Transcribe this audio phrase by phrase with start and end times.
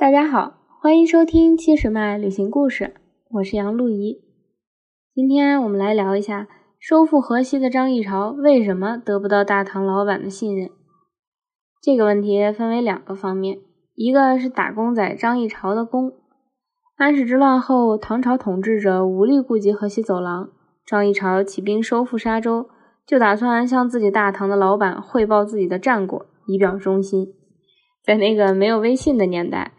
[0.00, 2.94] 大家好，欢迎收听七十迈旅行故事，
[3.32, 4.22] 我是杨露怡。
[5.14, 10.70] 今天我们来聊一下收复河西的张议潮为什么得不到大唐老板的信任。
[11.82, 13.58] 这个问题分为两个方面，
[13.94, 16.14] 一个是打工仔张议潮的功。
[16.96, 20.48] 安史之乱后，唐朝统治者无力顾及河西走廊，
[20.86, 22.70] 张议潮起兵收复沙州，
[23.06, 27.34] 就打算向自己大唐的老板汇报自己的战果，以表忠心。
[28.02, 29.72] 在那个没有微信的年代。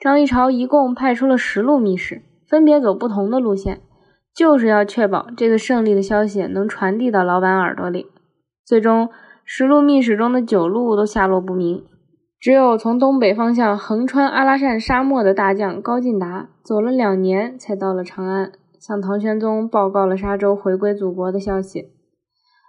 [0.00, 3.80] 张议潮一共派出了十路密使，分别走不同的路线，
[4.32, 8.06] 就是要确保这个胜利的消息能传递到老板耳朵里。
[8.64, 9.08] 最终，
[9.44, 11.82] 十路密使中的九路都下落不明，
[12.38, 21.90] 只有从东北方向横穿阿拉善沙漠的大将高进达，走了两年才到了长安，向唐玄宗报告了沙州回归祖国的消息。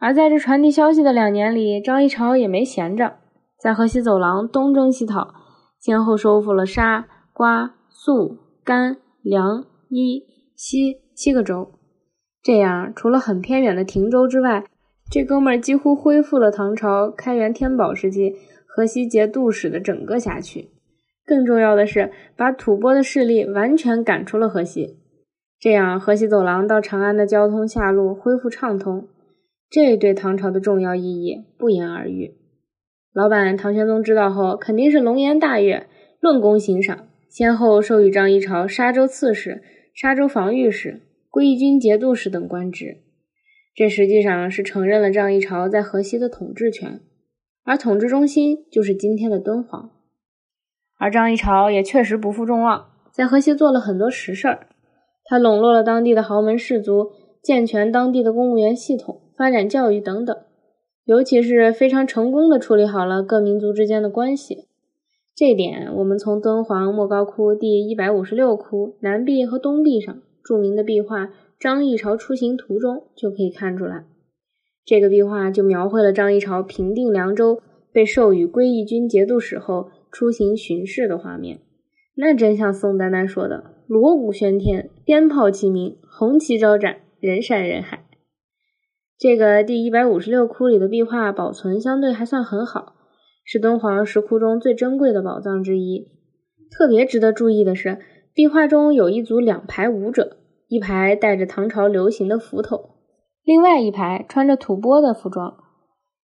[0.00, 3.18] 而在这传递消息的两年里，张议潮也没闲着，
[3.60, 5.32] 在河西走廊东征西讨，
[5.82, 7.08] 先后收复了沙。
[7.34, 10.22] 瓜、肃、甘、凉、伊、
[10.54, 11.72] 西七个州，
[12.42, 14.64] 这样除了很偏远的亭州之外，
[15.10, 18.34] 这哥们儿几乎恢复了唐朝开元天宝时期
[18.66, 20.68] 河西节度使的整个辖区。
[21.24, 24.98] 更重要的是，把吐蕃的势力完全赶出了河西，
[25.58, 29.08] 这样河西走廊到长安的交通下路恢复畅通，
[29.70, 32.34] 这对唐朝的重要意义不言而喻。
[33.12, 35.86] 老板唐玄宗知道后，肯定是龙颜大悦，
[36.18, 37.08] 论功行赏。
[37.28, 39.62] 先后授予张议潮沙州刺史、
[39.94, 42.98] 沙州防御使、归义军节度使等官职，
[43.74, 47.00] 这实际上是承认了张议潮在河西的统治权，
[47.64, 49.90] 而统治中心就是今天的敦煌。
[50.98, 54.68] 而张议潮也确实不负众望，在河西做了很多实事儿，
[55.24, 60.36] 他笼络了当地的豪门士族，健全当地的公务员系统，发展教育等等，
[61.04, 64.68] 尤其是非常成功的处理好了各民族之间的关系。
[65.34, 71.26] 这点，我们从敦煌莫高窟第一百五十六窟南壁和东壁上著名的壁画
[71.58, 74.04] 《张议潮出行图》中就可以看出来。
[74.84, 77.60] 这个壁画就描绘了张议潮平定凉州，
[77.92, 81.60] 被授予归义军节度使后出行巡视的画面。
[82.14, 88.01] 那真像宋丹丹说的：“锣鼓喧天，鞭炮齐鸣，红旗招展，人山人海。”
[89.22, 92.94] 这个第一百五十六窟里的壁画保存相对还算很好。
[93.44, 96.08] 是敦煌石窟中最珍贵的宝藏之一。
[96.76, 98.00] 特别值得注意的是，
[98.34, 102.96] 壁画中有一组两排舞者，一排戴着唐朝流行的斧头，
[103.44, 105.54] 另外一排穿着吐蕃的服装。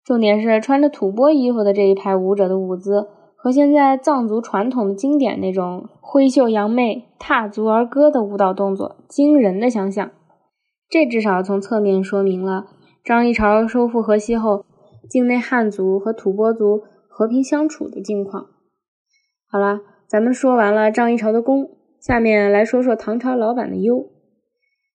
[0.03, 10.09] 重点是穿着吐蕃衣服的这一排舞者的舞姿，和现在藏族传统的经典那种挥袖扬眉、踏足而歌的舞蹈动作惊人的相像。
[10.89, 12.65] 这至少从侧面说明了
[13.07, 14.65] 张议潮收复河西后，
[15.09, 16.83] 境内汉族和吐蕃族。
[17.07, 18.45] 和平相处的境况。
[19.49, 24.07] 好了，咱们说完了张议潮的功，下面来说说唐朝老板的忧。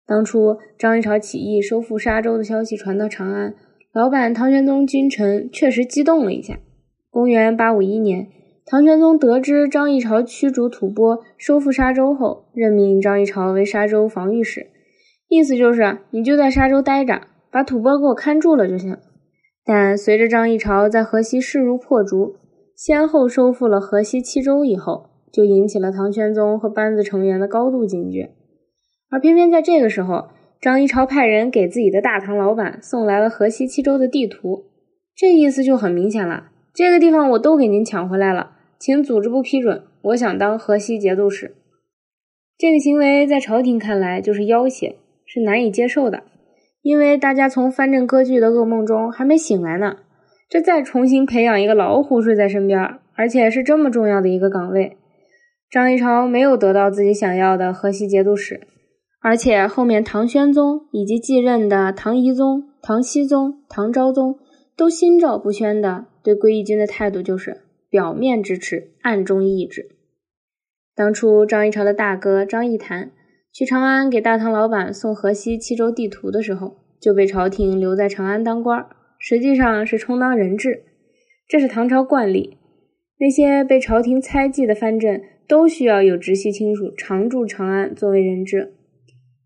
[0.07, 3.55] 当初张议潮起义收复沙州的消息传到长安，
[3.93, 6.61] 老板唐玄宗君臣确实激动了一下。
[7.11, 8.29] 公元八五一年，
[8.67, 14.69] 唐玄宗得知张议潮驱逐吐蕃、收复沙州后，任命张议潮为沙州防御使，
[15.27, 17.23] 意思就是你就在沙州待着，
[17.53, 18.97] 把吐蕃给我看住了就行。
[19.65, 22.35] 但随着张议潮在河西势如破竹，
[22.75, 28.33] 先后收复了河西七州以后，就引起了唐玄宗和班子成员的高度警觉。
[29.09, 30.31] 而偏偏在这个时候，
[30.61, 34.65] 张议潮派人给自己的大唐老板送来了河西七州的地图，
[35.15, 41.55] 这意思就很明显了：这个地方我都给您抢回来了，请组织部批准，我想当河西节度使。
[42.59, 44.97] 这个行为在朝廷看来就是要挟，
[45.27, 46.25] 是难以接受的。
[46.83, 49.99] 因为大家从藩镇割据的噩梦中还没醒来呢，
[50.49, 54.97] 这再重新培养一个老虎睡在身边，而且是这么重要的一个岗位，
[55.71, 58.61] 张议潮没有得到自己想要的河西节度使，
[59.21, 64.39] 而且后面唐宣宗以及继任的唐懿宗、唐僖宗、唐昭宗
[64.77, 69.91] 都心照不宣的对归义军的态度就是表面支持，暗中抑制。
[70.97, 73.13] 当初张议潮的大哥张议谈。
[73.53, 78.87] 去长安给大唐老板送河西七州地图的时候，就被朝廷留在长安当官，
[79.19, 80.85] 实际上是充当人质。
[81.47, 82.57] 这是唐朝惯例，
[83.19, 88.73] 那些被朝廷猜忌的藩镇都需要有直系亲属常驻长安作为人质。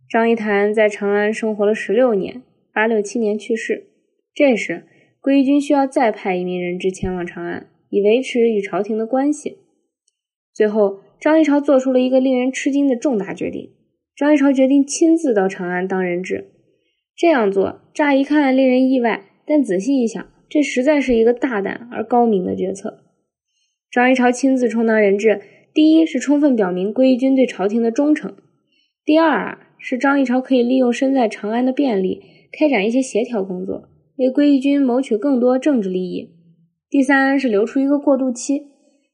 [0.08, 2.42] 张议谈在长安生活了十六年，
[2.72, 3.88] 八六七年去世。
[4.32, 4.84] 这时，
[5.20, 9.58] 归义军需要再派一名人质前往长安，以维持与朝廷的关系。
[10.54, 13.72] 最后，张议潮做出了一个令人吃惊的重大决定。
[14.16, 16.52] 张一潮决定亲自到长安当人质，
[17.14, 23.04] 这样做乍一看令人意外，但仔细一想，这实在是一个大胆而高明的决策。
[23.90, 25.42] 张一潮亲自充当人质，
[25.74, 28.30] 第一是充分表明归义军对朝廷的忠诚；
[29.04, 32.22] 第二啊是张一潮可以利用身在长安的便利，
[32.58, 36.30] 开展一些协调工作，为归义军谋取更多政治利益；
[36.88, 38.62] 第三是留出一个过渡期，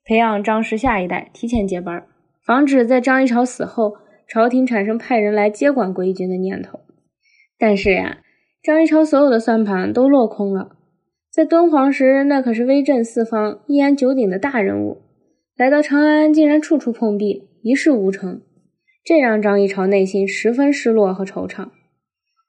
[0.05, 2.07] 培养张氏下一代，提前接班，
[2.47, 3.97] 防止在张一潮死后，
[4.33, 6.81] 朝廷产生派人来接管归军的念头。
[7.59, 8.23] 但是呀，
[8.63, 10.77] 张一超所有的算盘都落空了。
[11.31, 15.03] 在敦煌时，那可是威震四方、一言九鼎的大人物，
[15.55, 18.41] 来到长安竟然处处碰壁，一事无成，
[19.05, 21.69] 这让张一潮内心十分失落和惆怅。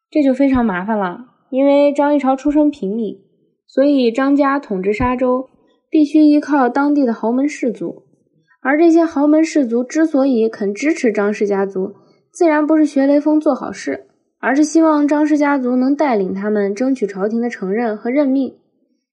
[0.09, 3.19] 这就非常麻烦了，因为张一潮出身平民，
[3.67, 5.49] 所以张家统治沙州
[5.89, 8.03] 必须依靠当地的豪门士族，
[8.63, 11.93] 而这些豪门士族之所以肯支持张氏家族，
[12.31, 14.05] 自然不是学雷锋做好事，
[14.39, 18.55] 而是希望张氏家族能带领他们争取朝廷的承认和任命。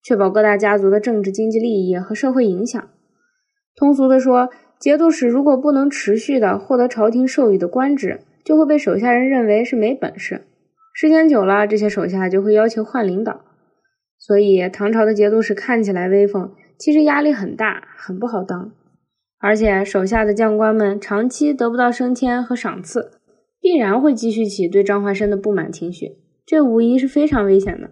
[0.03, 2.83] 确保各大家族的政治经济利益和社会影响。
[3.77, 4.49] 通俗的说，
[4.79, 10.47] 节度使如果不能持续的获得朝廷授予的官职，就会被手下人认为是没本事。
[10.95, 13.43] 时间久了，这些手下就会要求换领导。
[14.19, 18.73] 所以，唐朝的节度使看起来威风，其实压力很大，很不好当。
[19.43, 23.11] 而且，手下的将官们长期得不到升迁和赏赐，
[23.59, 27.91] 必然会积蓄起对张怀生的不满情绪，这无疑是非常危险的。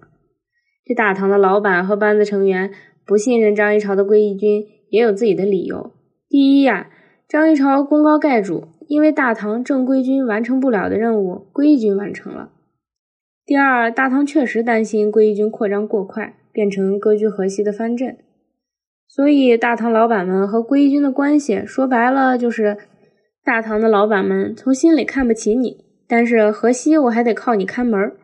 [0.84, 2.70] 这大唐的老板和班子成员
[3.06, 5.92] 不信任张议潮的归义军，也有自己的理由。
[6.28, 6.90] 第一呀，
[7.26, 12.50] 张议潮功高盖主，因为大唐正规军完成不了的任务，归义军完成了。
[13.46, 18.18] 第二，大唐确实担心归义军扩张过快，变成割据河西的藩镇，
[19.08, 22.76] 所以大唐老板们和归义军的关系，说白了就是
[23.42, 28.16] 大唐的老板们从心里看不起你，但是河西我还得靠你看门儿。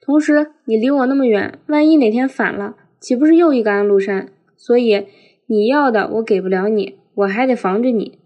[0.00, 4.28] 同时，你离我那么远，万一哪天反了，岂不是又一个安禄山？
[4.56, 5.06] 所以
[5.46, 8.18] 你要的我给不了你，我还得防着你。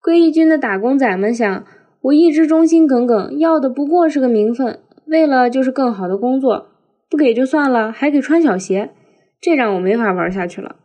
[0.00, 1.64] 归义军的打工仔们想，
[2.02, 6.68] 我一直忠心耿耿，要的不过是个名分，为了就是更好的工作，
[7.10, 8.90] 不给就算了，还给穿小鞋，
[9.40, 10.76] 这让我没法玩下去了。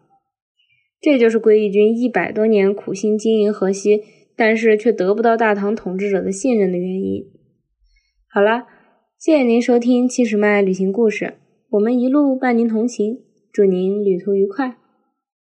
[1.03, 4.01] 这就是归义军一百多年苦心经营河西，
[4.35, 7.25] 但是却得不到大唐统治者的信任的原因。
[8.27, 8.67] 好了。
[9.19, 11.35] 谢谢您收听七十迈旅行故事，
[11.69, 13.19] 我们一路伴您同行，
[13.53, 14.75] 祝您旅途愉快。